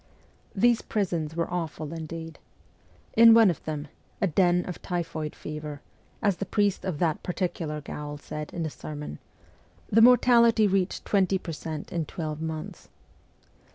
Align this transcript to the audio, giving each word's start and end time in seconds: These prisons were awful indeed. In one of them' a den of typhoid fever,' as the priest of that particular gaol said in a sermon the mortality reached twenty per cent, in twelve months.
These 0.55 0.81
prisons 0.81 1.35
were 1.35 1.47
awful 1.53 1.93
indeed. 1.93 2.39
In 3.15 3.35
one 3.35 3.51
of 3.51 3.63
them' 3.65 3.87
a 4.19 4.25
den 4.25 4.65
of 4.65 4.81
typhoid 4.81 5.35
fever,' 5.35 5.83
as 6.23 6.37
the 6.37 6.45
priest 6.47 6.83
of 6.85 6.97
that 6.97 7.21
particular 7.21 7.81
gaol 7.81 8.17
said 8.17 8.51
in 8.51 8.65
a 8.65 8.69
sermon 8.71 9.19
the 9.91 10.01
mortality 10.01 10.65
reached 10.67 11.05
twenty 11.05 11.37
per 11.37 11.51
cent, 11.51 11.91
in 11.93 12.05
twelve 12.05 12.41
months. 12.41 12.89